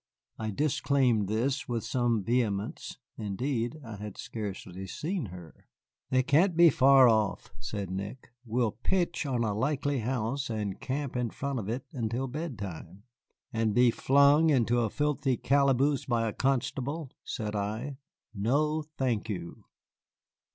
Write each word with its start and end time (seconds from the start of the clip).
I 0.39 0.49
disclaimed 0.49 1.27
this 1.27 1.67
with 1.67 1.83
some 1.83 2.23
vehemence. 2.23 2.97
Indeed, 3.19 3.77
I 3.85 3.97
had 3.97 4.17
scarcely 4.17 4.87
seen 4.87 5.27
her. 5.27 5.67
"They 6.09 6.23
can't 6.23 6.57
be 6.57 6.71
far 6.71 7.07
off," 7.07 7.53
said 7.59 7.91
Nick; 7.91 8.31
"we'll 8.43 8.71
pitch 8.71 9.27
on 9.27 9.43
a 9.43 9.53
likely 9.53 9.99
house 9.99 10.49
and 10.49 10.81
camp 10.81 11.15
in 11.15 11.29
front 11.29 11.59
of 11.59 11.69
it 11.69 11.85
until 11.93 12.25
bedtime." 12.27 13.03
"And 13.53 13.75
be 13.75 13.91
flung 13.91 14.49
into 14.49 14.79
a 14.79 14.89
filthy 14.89 15.37
calaboose 15.37 16.05
by 16.05 16.27
a 16.27 16.33
constable," 16.33 17.11
said 17.23 17.55
I. 17.55 17.97
"No, 18.33 18.81
thank 18.97 19.29
you." 19.29 19.65